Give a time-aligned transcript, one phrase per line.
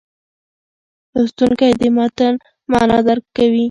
[1.15, 2.33] لوستونکی د متن
[2.71, 3.59] معنا درک کوي.